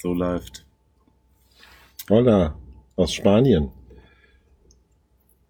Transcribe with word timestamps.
So 0.00 0.14
läuft. 0.14 0.64
Hola, 2.08 2.54
aus 2.96 3.12
Spanien. 3.12 3.68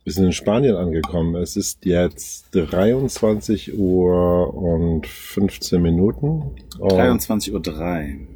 Wir 0.02 0.12
sind 0.12 0.24
in 0.24 0.32
Spanien 0.32 0.74
angekommen. 0.74 1.36
Es 1.36 1.56
ist 1.56 1.84
jetzt 1.84 2.48
23 2.50 3.78
Uhr 3.78 4.52
und 4.52 5.06
15 5.06 5.80
Minuten. 5.80 6.56
Und 6.80 6.92
23.03 6.92 8.18
Uhr. 8.18 8.26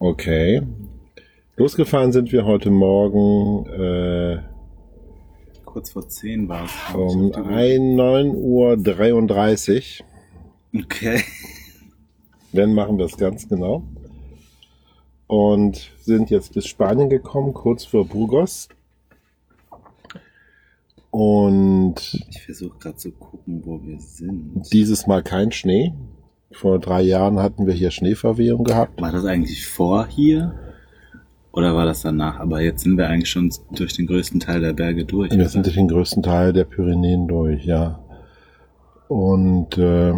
Okay. 0.00 0.62
Losgefahren 1.56 2.10
sind 2.10 2.32
wir 2.32 2.44
heute 2.44 2.72
Morgen 2.72 3.66
äh, 3.70 4.42
Kurz 5.64 5.90
vor 5.90 6.08
10 6.08 6.48
war 6.48 6.64
es. 6.64 6.94
um 6.96 7.28
9 7.30 8.34
Uhr 8.34 8.76
33. 8.76 10.02
Okay. 10.74 11.22
Dann 12.52 12.74
machen 12.74 12.98
wir 12.98 13.04
es 13.04 13.16
ganz 13.16 13.48
genau. 13.48 13.84
Und 15.26 15.90
sind 16.00 16.30
jetzt 16.30 16.54
bis 16.54 16.66
Spanien 16.66 17.10
gekommen, 17.10 17.52
kurz 17.52 17.84
vor 17.84 18.06
Burgos. 18.06 18.68
Und 21.10 21.94
Ich 22.30 22.42
versuche 22.42 22.78
gerade 22.78 22.96
zu 22.96 23.10
gucken, 23.12 23.62
wo 23.64 23.80
wir 23.82 23.98
sind. 23.98 24.62
dieses 24.72 25.06
Mal 25.06 25.22
kein 25.22 25.50
Schnee. 25.52 25.94
Vor 26.52 26.78
drei 26.78 27.02
Jahren 27.02 27.38
hatten 27.40 27.66
wir 27.66 27.74
hier 27.74 27.90
Schneeverwehung 27.90 28.64
gehabt. 28.64 29.00
War 29.00 29.12
das 29.12 29.24
eigentlich 29.24 29.66
vor 29.66 30.06
hier? 30.06 30.54
Oder 31.52 31.74
war 31.74 31.86
das 31.86 32.02
danach? 32.02 32.38
Aber 32.38 32.60
jetzt 32.60 32.82
sind 32.82 32.98
wir 32.98 33.08
eigentlich 33.08 33.30
schon 33.30 33.50
durch 33.72 33.94
den 33.94 34.06
größten 34.06 34.40
Teil 34.40 34.60
der 34.60 34.74
Berge 34.74 35.06
durch. 35.06 35.32
Wir 35.32 35.48
sind 35.48 35.64
durch 35.66 35.74
den 35.76 35.88
größten 35.88 36.22
Teil 36.22 36.52
der 36.52 36.64
Pyrenäen 36.64 37.26
durch, 37.28 37.64
ja. 37.64 37.98
Und 39.08 39.78
äh, 39.78 40.12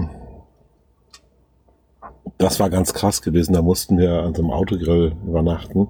das 2.38 2.60
war 2.60 2.70
ganz 2.70 2.94
krass 2.94 3.20
gewesen. 3.22 3.52
Da 3.52 3.62
mussten 3.62 3.98
wir 3.98 4.22
an 4.22 4.34
so 4.34 4.42
einem 4.42 4.52
Autogrill 4.52 5.14
übernachten. 5.26 5.88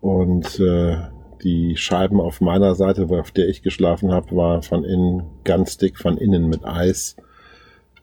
Und 0.00 0.58
äh, 0.60 0.96
die 1.42 1.76
Scheiben 1.76 2.20
auf 2.20 2.40
meiner 2.40 2.74
Seite, 2.74 3.06
auf 3.10 3.30
der 3.30 3.48
ich 3.48 3.62
geschlafen 3.62 4.12
habe, 4.12 4.34
war 4.34 4.62
von 4.62 4.84
innen 4.84 5.24
ganz 5.44 5.76
dick, 5.76 5.98
von 5.98 6.16
innen 6.16 6.48
mit 6.48 6.64
Eis. 6.64 7.16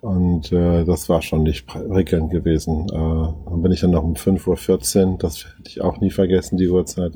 Und 0.01 0.51
äh, 0.51 0.83
das 0.83 1.09
war 1.09 1.21
schon 1.21 1.43
nicht 1.43 1.65
prickelnd 1.65 2.31
gewesen. 2.31 2.87
Äh, 2.89 3.49
dann 3.49 3.61
bin 3.61 3.71
ich 3.71 3.81
dann 3.81 3.91
noch 3.91 4.03
um 4.03 4.13
5.14 4.13 5.05
Uhr, 5.05 5.17
das 5.17 5.45
hätte 5.45 5.69
ich 5.69 5.81
auch 5.81 5.99
nie 5.99 6.11
vergessen, 6.11 6.57
die 6.57 6.69
Uhrzeit, 6.69 7.13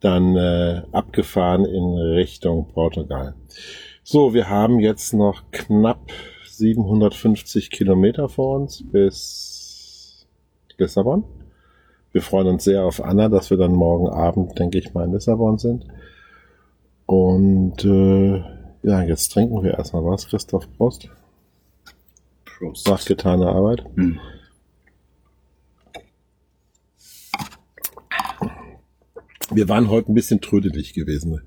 dann 0.00 0.36
äh, 0.36 0.82
abgefahren 0.92 1.64
in 1.64 1.94
Richtung 1.94 2.66
Portugal. 2.72 3.34
So, 4.02 4.34
wir 4.34 4.50
haben 4.50 4.80
jetzt 4.80 5.14
noch 5.14 5.44
knapp 5.50 6.10
750 6.58 7.70
Kilometer 7.70 8.28
vor 8.28 8.56
uns 8.56 8.82
bis 8.90 10.26
Lissabon. 10.78 11.24
Wir 12.12 12.22
freuen 12.22 12.46
uns 12.46 12.64
sehr 12.64 12.84
auf 12.84 13.02
Anna, 13.04 13.28
dass 13.28 13.50
wir 13.50 13.56
dann 13.56 13.72
morgen 13.72 14.08
Abend, 14.08 14.58
denke 14.58 14.78
ich 14.78 14.94
mal, 14.94 15.04
in 15.04 15.12
Lissabon 15.12 15.58
sind. 15.58 15.84
Und 17.06 17.84
äh, 17.84 18.36
ja, 18.82 19.02
jetzt 19.02 19.30
trinken 19.32 19.62
wir 19.62 19.74
erstmal 19.74 20.04
was. 20.04 20.28
Christoph 20.28 20.70
Prost. 20.76 21.08
Prost. 22.44 22.88
Nach 22.88 23.04
getaner 23.04 23.48
Arbeit. 23.48 23.84
Hm. 23.96 24.20
Wir 29.50 29.68
waren 29.68 29.90
heute 29.90 30.12
ein 30.12 30.14
bisschen 30.14 30.40
trödelig 30.40 30.94
gewesen. 30.94 31.40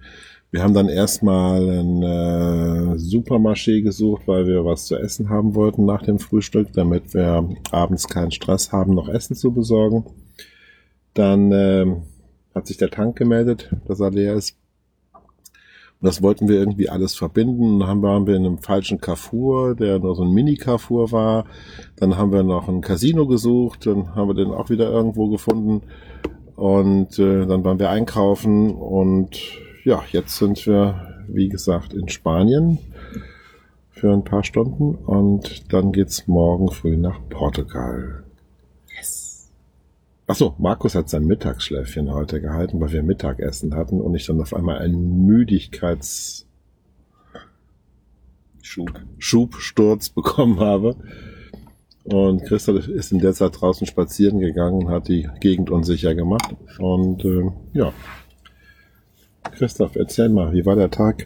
Wir 0.58 0.64
haben 0.64 0.74
dann 0.74 0.90
erstmal 0.90 1.70
ein 1.70 2.02
äh, 2.02 2.98
Supermarché 2.98 3.84
gesucht, 3.84 4.24
weil 4.26 4.48
wir 4.48 4.66
was 4.66 4.88
zu 4.88 4.96
essen 4.96 5.30
haben 5.30 5.54
wollten 5.54 5.86
nach 5.86 6.02
dem 6.02 6.18
Frühstück, 6.18 6.74
damit 6.74 7.14
wir 7.14 7.48
abends 7.70 8.08
keinen 8.08 8.32
Stress 8.32 8.72
haben, 8.72 8.96
noch 8.96 9.08
Essen 9.08 9.36
zu 9.36 9.52
besorgen. 9.52 10.06
Dann 11.14 11.52
ähm, 11.52 12.02
hat 12.56 12.66
sich 12.66 12.78
der 12.78 12.90
Tank 12.90 13.16
gemeldet, 13.18 13.70
dass 13.88 14.00
er 14.00 14.10
leer 14.10 14.34
ist. 14.34 14.58
Und 15.14 16.08
das 16.08 16.24
wollten 16.24 16.48
wir 16.48 16.58
irgendwie 16.58 16.90
alles 16.90 17.14
verbinden. 17.14 17.80
Dann 17.82 18.02
waren 18.02 18.26
wir 18.26 18.36
in 18.36 18.48
einem 18.48 18.58
falschen 18.58 19.00
Carrefour, 19.00 19.76
der 19.76 20.00
nur 20.00 20.16
so 20.16 20.24
ein 20.24 20.34
Mini-Carrefour 20.34 21.12
war. 21.12 21.46
Dann 21.98 22.18
haben 22.18 22.32
wir 22.32 22.42
noch 22.42 22.68
ein 22.68 22.82
Casino 22.82 23.28
gesucht, 23.28 23.86
dann 23.86 24.16
haben 24.16 24.30
wir 24.30 24.34
den 24.34 24.50
auch 24.50 24.72
wieder 24.72 24.90
irgendwo 24.90 25.30
gefunden. 25.30 25.84
Und 26.56 27.20
äh, 27.20 27.46
dann 27.46 27.64
waren 27.64 27.78
wir 27.78 27.92
einkaufen 27.92 28.72
und 28.72 29.40
ja, 29.88 30.04
jetzt 30.12 30.36
sind 30.36 30.66
wir, 30.68 31.24
wie 31.30 31.48
gesagt, 31.48 31.94
in 31.94 32.10
Spanien 32.10 32.78
für 33.90 34.12
ein 34.12 34.26
paar 34.26 34.44
Stunden 34.44 34.96
und 34.96 35.72
dann 35.72 35.94
geht's 35.94 36.28
morgen 36.28 36.70
früh 36.70 36.98
nach 36.98 37.22
Portugal. 37.30 38.26
Yes. 38.98 39.50
Achso, 40.28 40.56
Markus 40.58 40.94
hat 40.94 41.08
sein 41.08 41.24
Mittagsschläfchen 41.24 42.14
heute 42.14 42.42
gehalten, 42.42 42.82
weil 42.82 42.92
wir 42.92 43.02
Mittagessen 43.02 43.76
hatten 43.76 44.02
und 44.02 44.14
ich 44.14 44.26
dann 44.26 44.42
auf 44.42 44.54
einmal 44.54 44.80
einen 44.80 45.26
Müdigkeitsschubsturz 45.26 46.46
Schub. 49.20 50.16
bekommen 50.16 50.60
habe. 50.60 50.98
Und 52.04 52.44
Christoph 52.44 52.90
ist 52.90 53.14
in 53.14 53.20
der 53.20 53.34
Zeit 53.34 53.62
draußen 53.62 53.88
spazieren 53.88 54.40
gegangen 54.40 54.84
und 54.84 54.90
hat 54.90 55.08
die 55.08 55.30
Gegend 55.40 55.70
unsicher 55.70 56.14
gemacht. 56.14 56.58
Und 56.78 57.24
äh, 57.24 57.52
ja. 57.72 57.94
Christoph, 59.58 59.96
erzähl 59.96 60.30
mal, 60.30 60.54
wie 60.54 60.66
war 60.66 60.76
der 60.76 60.92
Tag? 60.92 61.26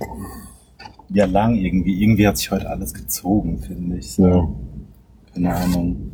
Ja, 1.10 1.26
lang 1.26 1.56
irgendwie. 1.56 2.02
Irgendwie 2.02 2.26
hat 2.26 2.38
sich 2.38 2.50
heute 2.50 2.70
alles 2.70 2.94
gezogen, 2.94 3.60
finde 3.60 3.98
ich. 3.98 4.14
So. 4.14 4.26
Ja. 4.26 4.50
Keine 5.34 5.54
Ahnung. 5.56 6.12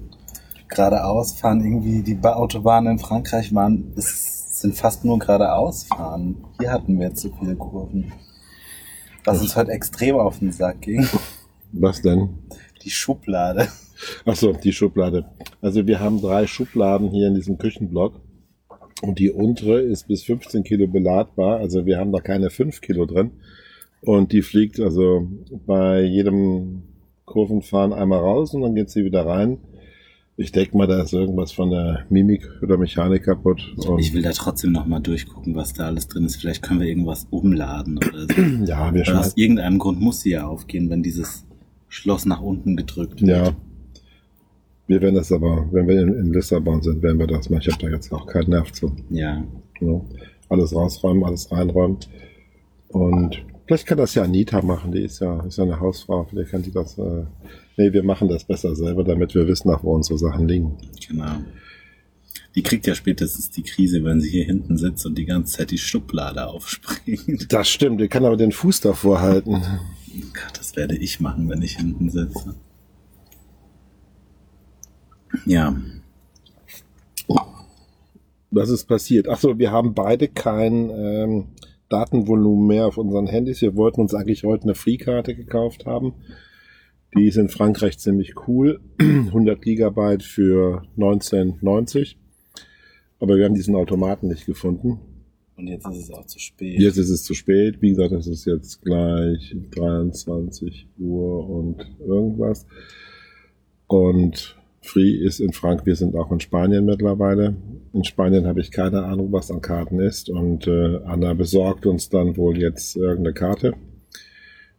Geradeaus 0.67 1.33
fahren, 1.33 1.63
irgendwie 1.63 2.01
die 2.01 2.15
Ba- 2.15 2.33
Autobahnen 2.33 2.93
in 2.93 2.99
Frankreich 2.99 3.53
waren, 3.53 3.93
es 3.95 4.59
sind 4.61 4.75
fast 4.75 5.05
nur 5.05 5.19
geradeaus 5.19 5.83
fahren. 5.83 6.37
Hier 6.59 6.71
hatten 6.71 6.97
wir 6.99 7.07
jetzt 7.09 7.21
so 7.21 7.29
viele 7.39 7.55
Kurven. 7.55 8.11
Was 9.23 9.41
uns 9.41 9.55
heute 9.55 9.71
extrem 9.71 10.15
auf 10.17 10.39
den 10.39 10.51
Sack 10.51 10.81
ging. 10.81 11.07
Was 11.71 12.01
denn? 12.01 12.29
Die 12.83 12.89
Schublade. 12.89 13.67
Achso, 14.25 14.53
die 14.53 14.73
Schublade. 14.73 15.25
Also 15.61 15.85
wir 15.85 15.99
haben 15.99 16.19
drei 16.21 16.47
Schubladen 16.47 17.09
hier 17.09 17.27
in 17.27 17.35
diesem 17.35 17.57
Küchenblock. 17.57 18.19
Und 19.01 19.19
die 19.19 19.31
untere 19.31 19.81
ist 19.81 20.07
bis 20.07 20.23
15 20.23 20.63
Kilo 20.63 20.87
beladbar. 20.87 21.57
Also 21.57 21.85
wir 21.85 21.97
haben 21.97 22.11
da 22.11 22.19
keine 22.19 22.49
5 22.49 22.81
Kilo 22.81 23.05
drin. 23.05 23.31
Und 24.01 24.31
die 24.31 24.41
fliegt 24.41 24.79
also 24.79 25.27
bei 25.65 26.01
jedem 26.01 26.83
Kurvenfahren 27.25 27.93
einmal 27.93 28.19
raus 28.19 28.53
und 28.53 28.61
dann 28.61 28.75
geht 28.75 28.89
sie 28.89 29.03
wieder 29.03 29.25
rein. 29.25 29.57
Ich 30.39 30.51
denke 30.51 30.77
mal, 30.77 30.85
da 30.85 31.01
ist 31.01 31.13
irgendwas 31.13 31.51
von 31.51 31.71
der 31.71 32.05
Mimik 32.09 32.47
oder 32.61 32.77
Mechanik 32.77 33.23
kaputt. 33.23 33.73
Und 33.75 33.99
Ich 33.99 34.13
will 34.13 34.21
da 34.21 34.31
trotzdem 34.31 34.71
nochmal 34.71 35.01
durchgucken, 35.01 35.55
was 35.55 35.73
da 35.73 35.87
alles 35.87 36.07
drin 36.07 36.25
ist. 36.25 36.35
Vielleicht 36.35 36.61
können 36.61 36.79
wir 36.79 36.87
irgendwas 36.87 37.25
umladen 37.31 37.97
oder 37.97 38.27
so. 38.27 38.41
ja, 38.65 38.93
wir 38.93 39.03
schauen. 39.03 39.17
aus 39.17 39.35
irgendeinem 39.35 39.79
Grund 39.79 39.99
muss 39.99 40.21
sie 40.21 40.31
ja 40.31 40.45
aufgehen, 40.45 40.91
wenn 40.91 41.01
dieses 41.01 41.43
Schloss 41.87 42.25
nach 42.25 42.41
unten 42.41 42.77
gedrückt 42.77 43.21
wird. 43.21 43.47
Ja. 43.47 43.55
Wir 44.87 45.01
werden 45.01 45.15
das 45.15 45.31
aber, 45.31 45.67
wenn 45.71 45.87
wir 45.87 46.01
in, 46.01 46.13
in 46.13 46.33
Lissabon 46.33 46.81
sind, 46.81 47.03
werden 47.03 47.19
wir 47.19 47.27
das 47.27 47.49
machen. 47.49 47.61
Ich 47.61 47.73
habe 47.73 47.85
da 47.85 47.89
jetzt 47.89 48.11
auch 48.13 48.25
keinen 48.25 48.49
Nerv 48.49 48.71
zu. 48.71 48.95
Ja. 49.09 49.43
Ja. 49.81 50.01
Alles 50.49 50.73
rausräumen, 50.73 51.25
alles 51.25 51.51
reinräumen. 51.51 51.97
Und 52.87 53.43
vielleicht 53.65 53.85
kann 53.85 53.97
das 53.97 54.15
ja 54.15 54.23
Anita 54.23 54.61
machen, 54.61 54.93
die 54.93 55.03
ist 55.03 55.19
ja, 55.19 55.41
ist 55.45 55.57
ja 55.57 55.65
eine 55.65 55.79
Hausfrau, 55.79 56.23
vielleicht 56.23 56.51
kann 56.51 56.63
die 56.63 56.71
das. 56.71 56.97
Äh, 56.97 57.25
nee, 57.75 57.91
wir 57.91 58.03
machen 58.03 58.29
das 58.29 58.45
besser 58.45 58.75
selber, 58.75 59.03
damit 59.03 59.35
wir 59.35 59.45
wissen, 59.45 59.67
nach 59.67 59.83
wo 59.83 59.93
unsere 59.93 60.17
Sachen 60.17 60.47
liegen. 60.47 60.77
Genau. 61.05 61.35
Die 62.55 62.63
kriegt 62.63 62.87
ja 62.87 62.95
spätestens 62.95 63.51
die 63.51 63.63
Krise, 63.63 64.03
wenn 64.03 64.21
sie 64.21 64.29
hier 64.29 64.45
hinten 64.45 64.77
sitzt 64.77 65.05
und 65.05 65.17
die 65.17 65.25
ganze 65.25 65.57
Zeit 65.57 65.69
die 65.69 65.77
Schublade 65.77 66.47
aufspringt. 66.47 67.51
Das 67.53 67.67
stimmt, 67.67 67.99
die 67.99 68.07
kann 68.07 68.25
aber 68.25 68.37
den 68.37 68.51
Fuß 68.51 68.81
davor 68.81 69.21
halten. 69.21 69.51
Gott, 69.51 70.57
das 70.57 70.75
werde 70.75 70.95
ich 70.95 71.19
machen, 71.19 71.49
wenn 71.49 71.61
ich 71.61 71.77
hinten 71.77 72.09
sitze. 72.09 72.55
Ja, 75.45 75.75
Was 78.49 78.69
ist 78.69 78.85
passiert? 78.85 79.27
Achso, 79.27 79.59
wir 79.59 79.71
haben 79.71 79.93
beide 79.93 80.27
kein 80.27 80.89
ähm, 80.89 81.45
Datenvolumen 81.89 82.67
mehr 82.67 82.87
auf 82.87 82.97
unseren 82.97 83.27
Handys. 83.27 83.61
Wir 83.61 83.75
wollten 83.75 84.01
uns 84.01 84.13
eigentlich 84.13 84.43
heute 84.43 84.63
eine 84.63 84.75
Freekarte 84.75 85.35
gekauft 85.35 85.85
haben. 85.85 86.13
Die 87.15 87.27
ist 87.27 87.37
in 87.37 87.49
Frankreich 87.49 87.99
ziemlich 87.99 88.47
cool. 88.47 88.79
100 88.99 89.61
Gigabyte 89.61 90.23
für 90.23 90.83
19,90. 90.97 92.15
Aber 93.19 93.35
wir 93.35 93.45
haben 93.45 93.55
diesen 93.55 93.75
Automaten 93.75 94.27
nicht 94.27 94.45
gefunden. 94.45 94.99
und 95.57 95.67
jetzt 95.67 95.87
ist 95.87 96.03
es 96.03 96.11
auch 96.11 96.25
zu 96.25 96.39
spät. 96.39 96.79
Jetzt 96.79 96.97
ist 96.97 97.09
es 97.09 97.23
zu 97.23 97.33
spät. 97.33 97.81
Wie 97.81 97.89
gesagt, 97.89 98.11
es 98.13 98.27
ist 98.27 98.45
jetzt 98.45 98.81
gleich 98.81 99.55
23 99.71 100.87
Uhr 100.99 101.49
und 101.49 101.85
irgendwas. 101.99 102.65
Und 103.87 104.55
Free 104.87 105.11
ist 105.11 105.39
in 105.39 105.53
Frank, 105.53 105.85
wir 105.85 105.95
sind 105.95 106.15
auch 106.15 106.31
in 106.31 106.39
Spanien 106.39 106.85
mittlerweile. 106.85 107.55
In 107.93 108.03
Spanien 108.03 108.47
habe 108.47 108.61
ich 108.61 108.71
keine 108.71 109.03
Ahnung, 109.03 109.31
was 109.31 109.51
an 109.51 109.61
Karten 109.61 109.99
ist. 109.99 110.29
Und 110.29 110.67
äh, 110.67 110.99
Anna 111.05 111.33
besorgt 111.33 111.85
uns 111.85 112.09
dann 112.09 112.37
wohl 112.37 112.57
jetzt 112.57 112.95
irgendeine 112.95 113.33
Karte. 113.33 113.73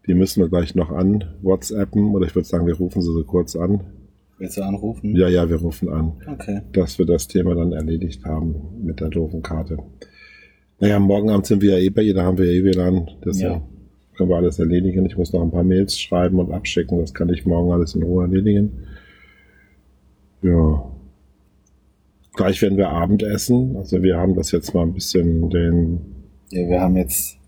Die 0.06 0.14
müssen 0.14 0.40
wir 0.43 0.49
gleich 0.49 0.75
noch 0.75 0.90
an 0.90 1.25
WhatsAppen 1.43 2.14
oder 2.14 2.26
ich 2.26 2.34
würde 2.34 2.49
sagen, 2.49 2.66
wir 2.66 2.75
rufen 2.76 3.02
sie 3.02 3.12
so 3.12 3.22
kurz 3.25 3.55
an. 3.56 3.81
Willst 4.38 4.56
du 4.56 4.62
anrufen? 4.62 5.14
Ja, 5.16 5.28
ja, 5.28 5.50
wir 5.50 5.56
rufen 5.56 5.88
an, 5.88 6.12
Okay. 6.32 6.60
dass 6.72 6.99
wir 6.99 7.06
das 7.06 7.26
Thema 7.28 7.55
dann 7.55 7.72
erledigt 7.72 8.25
haben 8.25 8.55
mit 8.82 9.00
der 9.00 9.08
doofen 9.08 9.43
Karte. 9.43 9.78
Naja, 10.81 10.99
morgen 11.00 11.28
Abend 11.31 11.46
sind 11.46 11.60
wir 11.60 11.72
ja 11.72 11.78
eh 11.84 11.90
bei 11.90 12.02
ihr, 12.02 12.14
da 12.14 12.22
haben 12.22 12.38
wir 12.38 12.46
ja 12.46 12.52
eh 12.52 12.64
WLAN. 12.64 13.08
Deswegen 13.25 13.50
Ja. 13.50 13.62
können 14.16 14.31
wir 14.31 14.37
alles 14.37 14.58
erledigen. 14.60 15.05
Ich 15.06 15.16
muss 15.19 15.32
noch 15.32 15.43
ein 15.43 15.50
paar 15.50 15.64
Mails 15.64 15.99
schreiben 15.99 16.38
und 16.38 16.52
abschicken. 16.52 16.99
Das 17.00 17.12
kann 17.12 17.28
ich 17.31 17.44
morgen 17.46 17.72
alles 17.72 17.94
in 17.96 18.02
Ruhe 18.05 18.22
erledigen. 18.25 18.84
Ja. 20.43 20.90
Gleich 22.35 22.62
werden 22.62 22.79
wir 22.79 22.90
Abendessen. 22.90 23.76
Also 23.76 24.02
wir 24.02 24.17
haben 24.17 24.35
das 24.35 24.52
jetzt 24.52 24.75
mal 24.75 24.82
ein 24.82 24.94
bisschen 24.94 25.50
den 25.50 26.00
Ja, 26.50 26.69
wir 26.69 26.81
haben 26.81 26.96
jetzt 26.96 27.38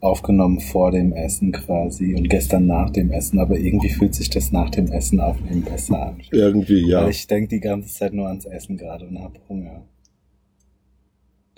aufgenommen 0.00 0.60
vor 0.60 0.90
dem 0.92 1.12
Essen 1.12 1.52
quasi 1.52 2.14
und 2.14 2.30
gestern 2.30 2.66
nach 2.66 2.90
dem 2.90 3.10
Essen, 3.10 3.38
aber 3.38 3.58
irgendwie 3.58 3.90
fühlt 3.90 4.14
sich 4.14 4.30
das 4.30 4.50
nach 4.50 4.70
dem 4.70 4.90
Essen 4.90 5.20
aufnehmen 5.20 5.62
besser 5.62 6.06
an. 6.06 6.22
irgendwie, 6.32 6.88
ja. 6.88 7.02
Weil 7.02 7.10
ich 7.10 7.26
denke 7.26 7.48
die 7.48 7.60
ganze 7.60 7.92
Zeit 7.94 8.14
nur 8.14 8.26
ans 8.26 8.46
Essen 8.46 8.78
gerade 8.78 9.06
und 9.06 9.20
hab 9.20 9.38
Hunger. 9.48 9.82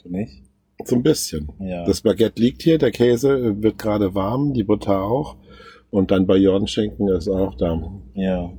Du 0.02 0.08
nicht? 0.08 0.42
So 0.84 0.96
ein 0.96 1.04
bisschen. 1.04 1.48
Ja. 1.60 1.84
Das 1.84 2.00
Baguette 2.00 2.42
liegt 2.42 2.62
hier, 2.62 2.78
der 2.78 2.90
Käse 2.90 3.38
äh, 3.38 3.62
wird 3.62 3.78
gerade 3.78 4.14
warm, 4.16 4.52
die 4.52 4.64
Butter 4.64 5.02
auch. 5.02 5.36
Und 5.90 6.10
dann 6.10 6.26
Bayonneschinken 6.26 7.08
ist 7.08 7.28
auch 7.28 7.54
da. 7.54 7.92
ja. 8.14 8.52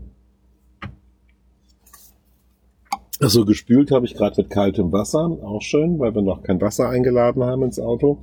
Also 3.20 3.46
gespült 3.46 3.92
habe 3.92 4.06
ich 4.06 4.16
gerade 4.16 4.42
mit 4.42 4.50
kaltem 4.50 4.92
Wasser, 4.92 5.38
auch 5.44 5.62
schön, 5.62 6.00
weil 6.00 6.16
wir 6.16 6.22
noch 6.22 6.44
kein 6.44 6.60
Wasser 6.60 6.90
eingeladen 6.90 7.44
haben 7.44 7.64
ins 7.64 7.80
Auto. 7.80 8.18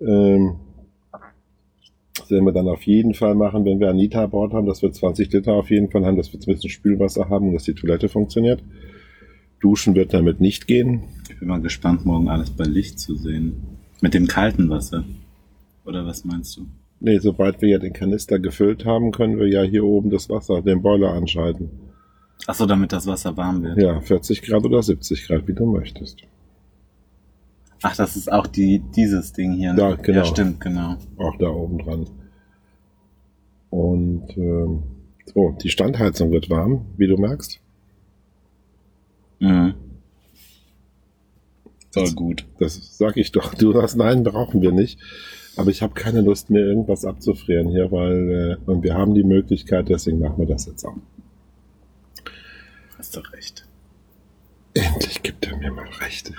Ähm, 0.00 0.56
das 2.16 2.30
werden 2.30 2.44
wir 2.44 2.52
dann 2.52 2.68
auf 2.68 2.82
jeden 2.82 3.14
Fall 3.14 3.34
machen, 3.34 3.64
wenn 3.64 3.80
wir 3.80 3.90
Anita 3.90 4.24
an 4.24 4.30
Bord 4.30 4.52
haben, 4.52 4.66
dass 4.66 4.82
wir 4.82 4.90
20 4.90 5.32
Liter 5.32 5.52
auf 5.52 5.70
jeden 5.70 5.90
Fall 5.90 6.04
haben, 6.04 6.16
dass 6.16 6.32
wir 6.32 6.40
ein 6.40 6.46
bisschen 6.46 6.70
Spülwasser 6.70 7.28
haben 7.28 7.48
und 7.48 7.54
dass 7.54 7.64
die 7.64 7.74
Toilette 7.74 8.08
funktioniert. 8.08 8.62
Duschen 9.60 9.94
wird 9.94 10.14
damit 10.14 10.40
nicht 10.40 10.66
gehen. 10.66 11.02
Ich 11.28 11.38
bin 11.38 11.48
mal 11.48 11.60
gespannt, 11.60 12.06
morgen 12.06 12.28
alles 12.28 12.50
bei 12.50 12.64
Licht 12.64 12.98
zu 12.98 13.14
sehen. 13.14 13.78
Mit 14.00 14.14
dem 14.14 14.26
kalten 14.26 14.70
Wasser. 14.70 15.04
Oder 15.84 16.06
was 16.06 16.24
meinst 16.24 16.56
du? 16.56 16.66
Nee, 17.00 17.18
sobald 17.18 17.60
wir 17.62 17.68
ja 17.68 17.78
den 17.78 17.92
Kanister 17.92 18.38
gefüllt 18.38 18.84
haben, 18.84 19.10
können 19.10 19.38
wir 19.38 19.48
ja 19.48 19.62
hier 19.62 19.84
oben 19.84 20.10
das 20.10 20.28
Wasser, 20.30 20.62
den 20.62 20.82
Boiler 20.82 21.12
anschalten. 21.12 21.70
Ach 22.50 22.54
so, 22.56 22.66
damit 22.66 22.92
das 22.92 23.06
Wasser 23.06 23.36
warm 23.36 23.62
wird. 23.62 23.78
Ja, 23.78 24.00
40 24.00 24.42
Grad 24.42 24.64
oder 24.64 24.82
70 24.82 25.28
Grad, 25.28 25.46
wie 25.46 25.52
du 25.52 25.66
möchtest. 25.66 26.18
Ach, 27.80 27.94
das 27.94 28.16
ist 28.16 28.30
auch 28.30 28.48
die, 28.48 28.82
dieses 28.96 29.32
Ding 29.32 29.52
hier. 29.52 29.72
ne? 29.72 29.80
Ja, 29.80 29.94
genau. 29.94 30.18
Ja, 30.18 30.24
stimmt, 30.24 30.60
genau. 30.60 30.96
Auch 31.16 31.36
da 31.38 31.46
oben 31.46 31.78
dran. 31.78 32.06
Und 33.70 34.36
ähm, 34.36 34.82
so, 35.32 35.56
die 35.62 35.68
Standheizung 35.68 36.32
wird 36.32 36.50
warm, 36.50 36.86
wie 36.96 37.06
du 37.06 37.16
merkst. 37.18 37.60
Mhm. 39.38 39.74
Voll 41.92 42.10
gut. 42.14 42.46
Das 42.58 42.98
sag 42.98 43.16
ich 43.16 43.30
doch. 43.30 43.54
Du 43.54 43.80
hast 43.80 43.94
nein, 43.94 44.24
brauchen 44.24 44.60
wir 44.60 44.72
nicht. 44.72 44.98
Aber 45.56 45.70
ich 45.70 45.82
habe 45.82 45.94
keine 45.94 46.20
Lust 46.20 46.50
mehr, 46.50 46.62
irgendwas 46.62 47.04
abzufrieren 47.04 47.68
hier, 47.68 47.92
weil 47.92 48.58
äh, 48.66 48.70
und 48.70 48.82
wir 48.82 48.94
haben 48.94 49.14
die 49.14 49.22
Möglichkeit, 49.22 49.88
deswegen 49.88 50.18
machen 50.18 50.38
wir 50.38 50.46
das 50.46 50.66
jetzt 50.66 50.84
auch. 50.84 50.96
Hast 53.10 53.16
doch 53.16 53.32
recht. 53.32 53.66
Endlich 54.72 55.20
gibt 55.24 55.44
er 55.44 55.56
mir 55.56 55.72
mal 55.72 55.88
Rechte. 56.00 56.32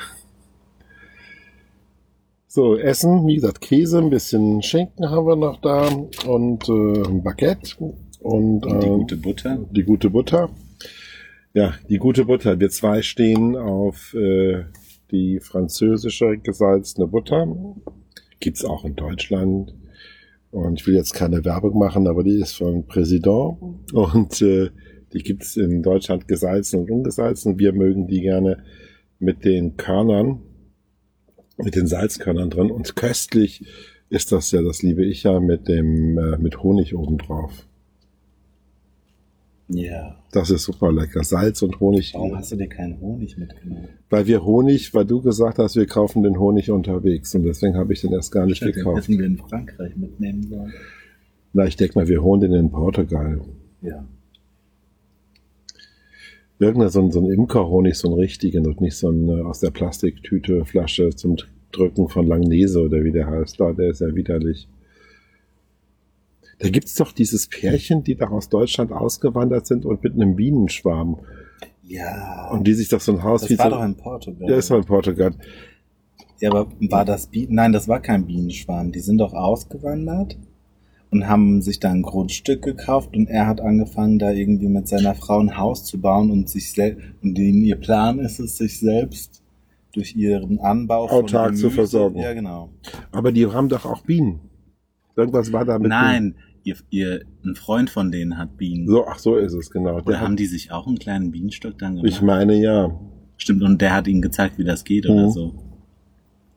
So, 2.48 2.78
Essen, 2.78 3.28
wie 3.28 3.36
gesagt, 3.36 3.60
Käse, 3.60 3.98
ein 3.98 4.10
bisschen 4.10 4.64
Schinken 4.64 5.10
haben 5.10 5.28
wir 5.28 5.36
noch 5.36 5.60
da 5.60 5.90
und 6.26 6.70
äh, 6.70 7.10
ein 7.10 7.24
Baguette 7.24 7.76
und, 8.22 8.66
Und 8.66 8.84
die 8.84 8.88
ähm, 8.88 9.00
gute 9.00 9.18
Butter? 9.18 9.60
die 9.70 9.84
gute 9.84 10.10
Butter. 10.12 10.50
Ja, 11.54 11.74
die 11.90 11.98
gute 11.98 12.24
Butter. 12.24 12.58
Wir 12.58 12.70
zwei 12.70 13.02
stehen 13.02 13.58
auf 13.58 14.14
äh, 14.14 14.64
die 15.12 15.42
französische 15.42 16.38
gesalzene 16.38 17.06
Butter. 17.06 17.54
Gibt's 18.40 18.64
auch 18.64 18.86
in 18.86 18.96
Deutschland. 18.96 19.76
Und 20.52 20.80
ich 20.80 20.88
will 20.88 20.96
jetzt 20.96 21.16
keine 21.16 21.44
Werbung 21.44 21.78
machen, 21.78 22.08
aber 22.08 22.24
die 22.24 22.40
ist 22.40 22.54
von 22.54 22.88
Präsident. 22.88 23.58
Und 23.92 24.42
äh, 24.42 24.70
die 25.14 25.24
gibt's 25.24 25.58
in 25.58 25.84
Deutschland 25.84 26.28
gesalzen 26.28 26.82
und 26.82 26.92
ungesalzen. 26.92 27.60
Wir 27.60 27.74
mögen 27.74 28.08
die 28.08 28.22
gerne 28.22 28.64
mit 29.20 29.46
den 29.46 29.78
Körnern, 29.78 30.42
mit 31.58 31.76
den 31.76 31.88
Salzkörnern 31.88 32.50
drin. 32.50 32.72
Und 32.72 32.96
köstlich 32.96 33.66
ist 34.10 34.32
das 34.32 34.52
ja, 34.52 34.62
das 34.62 34.82
liebe 34.82 35.06
ich 35.06 35.24
ja, 35.24 35.40
mit 35.40 35.68
dem 35.68 36.18
äh, 36.18 36.38
mit 36.38 36.64
Honig 36.64 36.96
obendrauf. 36.96 37.66
Ja. 39.74 40.18
Das 40.32 40.50
ist 40.50 40.64
super 40.64 40.92
lecker. 40.92 41.24
Salz 41.24 41.62
und 41.62 41.80
Honig. 41.80 42.14
Warum 42.14 42.36
hast 42.36 42.52
du 42.52 42.56
dir 42.58 42.68
keinen 42.68 43.00
Honig 43.00 43.38
mitgenommen? 43.38 43.88
Weil 44.10 44.28
wir 44.28 44.44
Honig, 44.44 44.94
weil 44.94 45.06
du 45.06 45.22
gesagt 45.22 45.60
hast, 45.60 45.76
wir 45.76 45.86
kaufen 45.86 46.24
den 46.24 46.40
Honig 46.40 46.72
unterwegs 46.72 47.34
und 47.36 47.44
deswegen 47.44 47.76
habe 47.76 47.94
ich 47.94 48.02
den 48.02 48.12
erst 48.12 48.32
gar 48.32 48.46
nicht 48.46 48.62
den 48.62 48.74
gekauft. 48.74 49.04
hätten 49.04 49.20
wir 49.20 49.26
in 49.26 49.38
Frankreich 49.38 49.96
mitnehmen 49.96 50.44
sollen. 50.44 50.74
Na, 51.54 51.66
ich 51.66 51.76
denke 51.76 52.00
mal, 52.00 52.08
wir 52.08 52.22
holen 52.22 52.42
den 52.42 52.54
in 52.54 52.72
Portugal. 52.72 53.42
Ja. 53.82 54.06
Irgendein 56.62 56.90
so 56.90 57.02
ein, 57.02 57.12
so 57.12 57.20
ein 57.20 57.32
Imkerhonig, 57.32 57.96
so 57.98 58.08
ein 58.10 58.14
richtigen 58.14 58.68
und 58.68 58.82
nicht 58.82 58.96
so 58.96 59.10
ein 59.10 59.28
äh, 59.28 59.42
aus 59.42 59.60
der 59.62 59.72
Plastiktüte 59.72 60.64
Flasche 60.64 61.10
zum 61.16 61.38
Drücken 61.72 62.08
von 62.08 62.28
Langnese 62.28 62.82
oder 62.82 63.04
wie 63.04 63.12
der 63.12 63.26
heißt. 63.26 63.60
Da, 63.60 63.74
der 63.74 63.90
ist 63.90 64.02
ja 64.02 64.14
widerlich. 64.14 64.68
Da 66.60 66.70
gibt's 66.70 66.94
doch 66.94 67.12
dieses 67.14 67.48
Pärchen, 67.48 68.04
die 68.04 68.16
da 68.16 68.28
aus 68.28 68.48
Deutschland 68.50 68.92
ausgewandert 68.92 69.66
sind 69.66 69.86
und 69.86 70.04
mit 70.04 70.14
einem 70.14 70.36
Bienenschwarm 70.36 71.18
Ja. 71.84 72.50
und 72.52 72.68
die 72.68 72.76
sich 72.76 72.90
doch 72.90 73.02
so 73.02 73.14
ein 73.14 73.24
Haus 73.24 73.42
das 73.42 73.50
wie 73.50 73.58
war 73.58 73.72
so, 73.72 73.76
doch 73.78 73.84
in 73.84 73.96
Portugal. 73.96 74.48
der 74.48 74.58
ist 74.58 74.70
doch 74.70 74.78
in 74.78 74.86
Portugal. 74.86 75.34
Ja, 76.40 76.52
aber 76.52 76.72
war 76.92 77.06
das 77.06 77.26
Bienen? 77.26 77.56
Nein, 77.56 77.72
das 77.72 77.88
war 77.88 78.00
kein 78.02 78.28
Bienenschwarm. 78.28 78.92
Die 78.92 79.00
sind 79.00 79.18
doch 79.18 79.34
ausgewandert 79.34 80.38
und 81.12 81.28
haben 81.28 81.62
sich 81.62 81.80
da 81.80 81.92
ein 81.92 82.02
Grundstück 82.02 82.62
gekauft 82.64 83.16
und 83.16 83.28
er 83.28 83.46
hat 83.48 83.62
angefangen, 83.62 84.18
da 84.18 84.32
irgendwie 84.32 84.70
mit 84.70 84.88
seiner 84.88 85.14
Frau 85.14 85.40
ein 85.40 85.58
Haus 85.58 85.84
zu 85.86 86.00
bauen 86.00 86.32
und 86.32 86.50
sich 86.50 86.72
selbst, 86.72 87.04
und 87.22 87.38
den, 87.38 87.64
ihr 87.64 87.76
Plan 87.76 88.20
ist 88.20 88.40
es, 88.40 88.58
sich 88.58 88.80
selbst 88.80 89.44
durch 89.94 90.16
ihren 90.16 90.60
Anbau 90.60 91.08
von 91.10 91.26
Autark 91.26 91.58
zu 91.58 91.70
versorgen. 91.70 92.20
Ja, 92.20 92.34
genau. 92.34 92.70
Aber 93.12 93.32
die 93.34 93.46
haben 93.46 93.68
doch 93.68 93.86
auch 93.86 94.02
Bienen. 94.04 94.40
Irgendwas 95.18 95.52
war 95.52 95.66
da 95.66 95.78
mit. 95.78 95.90
Nein, 95.90 96.36
ihr, 96.64 96.78
ihr, 96.90 97.22
ein 97.44 97.56
Freund 97.56 97.90
von 97.90 98.10
denen 98.12 98.38
hat 98.38 98.56
Bienen. 98.58 98.88
So, 98.88 99.06
ach 99.06 99.20
so 99.20 99.36
ist 99.36 99.54
es, 99.54 99.70
genau. 99.70 99.96
Oder 99.96 100.04
Der 100.04 100.22
haben 100.22 100.32
hat, 100.32 100.40
die 100.40 100.46
sich 100.46 100.72
auch 100.72 100.88
einen 100.88 100.98
kleinen 100.98 101.32
Bienenstock 101.32 101.78
dann 101.78 101.96
gemacht? 101.98 102.08
ich 102.10 102.22
meine 102.22 102.56
ja. 102.56 102.98
Stimmt, 103.36 103.64
und 103.64 103.82
der 103.82 103.94
hat 103.96 104.08
ihnen 104.08 104.22
gezeigt, 104.22 104.58
wie 104.60 104.64
das 104.64 104.86
geht 104.86 105.08
oder 105.08 105.26
Mhm. 105.28 105.32
so. 105.32 105.56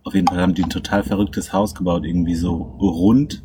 Auf 0.05 0.15
jeden 0.15 0.29
Fall 0.29 0.39
haben 0.41 0.55
die 0.55 0.63
ein 0.63 0.71
total 0.71 1.03
verrücktes 1.03 1.53
Haus 1.53 1.75
gebaut, 1.75 2.05
irgendwie 2.05 2.35
so 2.35 2.55
rund. 2.55 3.43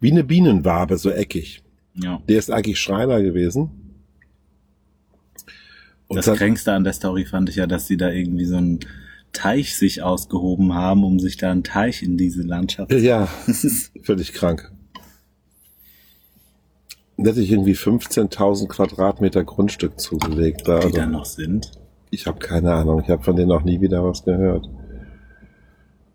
Wie 0.00 0.10
eine 0.10 0.24
Bienenwabe, 0.24 0.96
so 0.96 1.10
eckig. 1.10 1.62
Ja. 1.94 2.22
Der 2.28 2.38
ist 2.38 2.50
eigentlich 2.50 2.80
Schreiner 2.80 3.22
gewesen. 3.22 3.70
Und 6.06 6.16
das 6.16 6.38
Kränkste 6.38 6.72
an 6.72 6.84
der 6.84 6.92
Story 6.92 7.24
fand 7.24 7.48
ich 7.48 7.56
ja, 7.56 7.66
dass 7.66 7.86
sie 7.86 7.96
da 7.96 8.10
irgendwie 8.10 8.46
so 8.46 8.56
einen 8.56 8.80
Teich 9.32 9.76
sich 9.76 10.02
ausgehoben 10.02 10.74
haben, 10.74 11.04
um 11.04 11.18
sich 11.18 11.36
da 11.36 11.50
einen 11.50 11.64
Teich 11.64 12.02
in 12.02 12.16
diese 12.16 12.42
Landschaft. 12.42 12.92
ja, 12.92 13.28
Das 13.46 13.64
ist 13.64 13.92
völlig 14.02 14.32
krank. 14.32 14.72
Der 17.18 17.30
hat 17.30 17.34
sich 17.34 17.50
irgendwie 17.50 17.74
15.000 17.74 18.68
Quadratmeter 18.68 19.44
Grundstück 19.44 20.00
zugelegt. 20.00 20.62
Da, 20.66 20.78
die 20.78 20.86
also, 20.86 20.96
da 20.96 21.06
noch 21.06 21.24
sind. 21.24 21.72
ich 22.10 22.26
habe 22.26 22.38
keine 22.38 22.72
Ahnung. 22.72 23.02
Ich 23.02 23.10
habe 23.10 23.22
von 23.22 23.36
denen 23.36 23.50
auch 23.50 23.64
nie 23.64 23.80
wieder 23.80 24.04
was 24.04 24.24
gehört. 24.24 24.68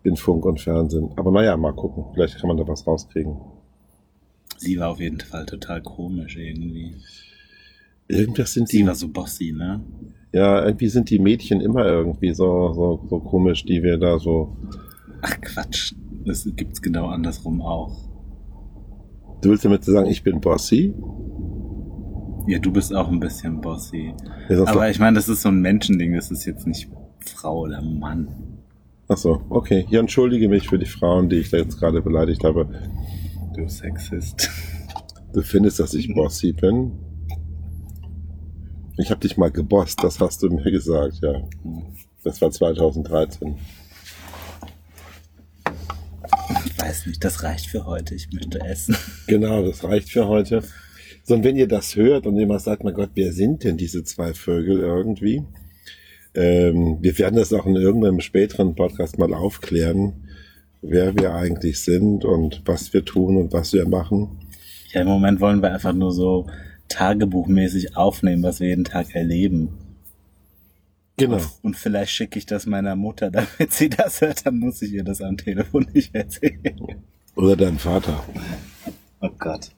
In 0.02 0.16
Funk 0.16 0.44
und 0.44 0.60
Fernsehen. 0.60 1.10
Aber 1.16 1.30
naja, 1.30 1.56
mal 1.56 1.74
gucken. 1.74 2.06
Vielleicht 2.14 2.38
kann 2.38 2.48
man 2.48 2.56
da 2.56 2.66
was 2.66 2.86
rauskriegen. 2.86 3.36
Sie 4.56 4.78
war 4.78 4.90
auf 4.90 5.00
jeden 5.00 5.20
Fall 5.20 5.46
total 5.46 5.82
komisch 5.82 6.36
irgendwie. 6.36 6.94
Irgendwas 8.08 8.52
sind 8.52 8.68
Sie 8.68 8.78
die 8.78 8.86
war 8.86 8.94
so 8.94 9.08
bossy, 9.08 9.52
ne? 9.52 9.80
Ja, 10.32 10.64
irgendwie 10.64 10.88
sind 10.88 11.10
die 11.10 11.18
Mädchen 11.18 11.60
immer 11.60 11.86
irgendwie 11.86 12.34
so, 12.34 12.72
so, 12.74 13.06
so 13.08 13.20
komisch, 13.20 13.64
die 13.64 13.82
wir 13.82 13.98
da 13.98 14.18
so. 14.18 14.56
Ach 15.22 15.40
Quatsch. 15.40 15.94
Das 16.26 16.48
gibt's 16.56 16.80
genau 16.80 17.06
andersrum 17.06 17.60
auch. 17.60 17.96
Du 19.42 19.50
willst 19.50 19.64
damit 19.64 19.84
sagen, 19.84 20.08
ich 20.08 20.22
bin 20.22 20.40
bossy? 20.40 20.94
Ja, 22.46 22.58
du 22.58 22.72
bist 22.72 22.94
auch 22.94 23.08
ein 23.08 23.20
bisschen 23.20 23.60
bossy. 23.60 24.14
Ja, 24.48 24.66
Aber 24.66 24.90
ich 24.90 24.98
meine, 24.98 25.16
das 25.16 25.28
ist 25.28 25.42
so 25.42 25.50
ein 25.50 25.60
Menschending, 25.60 26.14
das 26.14 26.30
ist 26.30 26.44
jetzt 26.44 26.66
nicht 26.66 26.88
Frau 27.20 27.60
oder 27.60 27.82
Mann. 27.82 28.28
Ach 29.08 29.16
so, 29.18 29.42
okay. 29.50 29.86
Ja, 29.90 30.00
entschuldige 30.00 30.48
mich 30.48 30.68
für 30.68 30.78
die 30.78 30.86
Frauen, 30.86 31.28
die 31.28 31.36
ich 31.36 31.50
da 31.50 31.58
jetzt 31.58 31.78
gerade 31.78 32.00
beleidigt 32.00 32.42
habe. 32.44 32.68
Du 33.54 33.68
Sexist. 33.68 34.50
Du 35.32 35.40
findest, 35.42 35.78
dass 35.78 35.94
ich 35.94 36.12
bossy 36.12 36.52
bin? 36.52 36.92
Ich 38.98 39.10
habe 39.10 39.20
dich 39.20 39.36
mal 39.36 39.50
gebosst, 39.50 40.02
das 40.02 40.18
hast 40.18 40.42
du 40.42 40.50
mir 40.50 40.70
gesagt, 40.72 41.20
ja. 41.22 41.40
Das 42.24 42.40
war 42.40 42.50
2013. 42.50 43.56
Ich 46.66 46.80
weiß 46.80 47.06
nicht, 47.06 47.22
das 47.22 47.44
reicht 47.44 47.66
für 47.66 47.86
heute. 47.86 48.16
Ich 48.16 48.32
möchte 48.32 48.60
essen. 48.60 48.96
Genau, 49.28 49.64
das 49.64 49.84
reicht 49.84 50.10
für 50.10 50.26
heute. 50.26 50.62
So, 51.22 51.34
und 51.34 51.44
wenn 51.44 51.56
ihr 51.56 51.68
das 51.68 51.94
hört 51.94 52.26
und 52.26 52.36
immer 52.38 52.58
sagt, 52.58 52.82
mein 52.82 52.94
Gott, 52.94 53.10
wer 53.14 53.32
sind 53.32 53.62
denn 53.62 53.76
diese 53.76 54.02
zwei 54.02 54.34
Vögel 54.34 54.80
irgendwie? 54.80 55.44
Ähm, 56.34 56.98
wir 57.00 57.16
werden 57.18 57.36
das 57.36 57.52
auch 57.52 57.66
in 57.66 57.76
irgendeinem 57.76 58.20
späteren 58.20 58.74
Podcast 58.74 59.18
mal 59.18 59.32
aufklären, 59.32 60.28
wer 60.86 61.14
wir 61.16 61.34
eigentlich 61.34 61.82
sind 61.82 62.24
und 62.24 62.62
was 62.66 62.92
wir 62.92 63.04
tun 63.04 63.36
und 63.36 63.52
was 63.52 63.72
wir 63.72 63.88
machen. 63.88 64.38
Ja, 64.92 65.00
im 65.00 65.08
Moment 65.08 65.40
wollen 65.40 65.62
wir 65.62 65.72
einfach 65.72 65.92
nur 65.92 66.12
so 66.12 66.46
tagebuchmäßig 66.88 67.96
aufnehmen, 67.96 68.42
was 68.42 68.60
wir 68.60 68.68
jeden 68.68 68.84
Tag 68.84 69.14
erleben. 69.14 69.70
Genau. 71.16 71.40
Und 71.62 71.76
vielleicht 71.76 72.12
schicke 72.12 72.38
ich 72.38 72.46
das 72.46 72.66
meiner 72.66 72.96
Mutter, 72.96 73.30
damit 73.32 73.72
sie 73.72 73.88
das 73.88 74.20
hört, 74.20 74.46
dann 74.46 74.58
muss 74.58 74.82
ich 74.82 74.92
ihr 74.92 75.04
das 75.04 75.20
am 75.20 75.36
Telefon 75.36 75.86
nicht 75.92 76.14
erzählen. 76.14 76.76
Oder 77.34 77.56
dein 77.56 77.78
Vater. 77.78 78.24
Oh 79.20 79.30
Gott. 79.38 79.70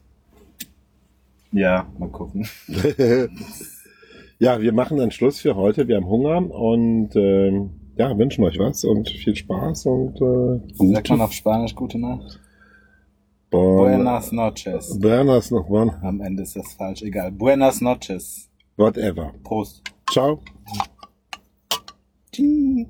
Ja, 1.51 1.87
mal 1.97 2.09
gucken. 2.09 2.47
ja, 4.39 4.61
wir 4.61 4.73
machen 4.73 4.97
dann 4.97 5.11
Schluss 5.11 5.39
für 5.39 5.55
heute. 5.55 5.87
Wir 5.87 5.95
haben 5.95 6.07
Hunger 6.07 6.37
und 6.37 7.15
ähm, 7.15 7.71
ja, 7.97 8.17
wünschen 8.17 8.43
euch 8.43 8.59
was 8.59 8.83
und 8.83 9.09
viel 9.09 9.35
Spaß 9.35 9.85
und 9.87 10.21
äh, 10.21 10.93
Sagt 10.93 11.09
man 11.09 11.21
auf 11.21 11.31
Spanisch 11.33 11.75
gute 11.75 11.99
Nacht? 11.99 12.39
Bon, 13.49 13.77
Buenas 13.77 14.31
noches. 14.31 14.99
Buenas 14.99 15.51
noch 15.51 15.69
one. 15.69 15.97
Am 16.01 16.21
Ende 16.21 16.43
ist 16.43 16.55
das 16.55 16.73
falsch, 16.73 17.01
egal. 17.01 17.31
Buenas 17.31 17.81
noches. 17.81 18.49
Whatever. 18.75 19.33
Prost. 19.43 19.83
Ciao. 20.11 20.41
Tsching. 22.31 22.87